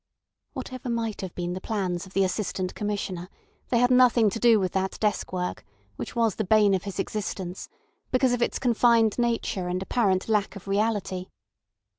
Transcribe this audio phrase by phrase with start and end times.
[0.53, 3.29] Whatever might have been the plans of the Assistant Commissioner
[3.69, 5.63] they had nothing to do with that desk work,
[5.95, 7.69] which was the bane of his existence
[8.09, 11.27] because of its confined nature and apparent lack of reality.